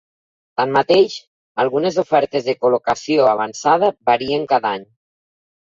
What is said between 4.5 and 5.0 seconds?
cada any.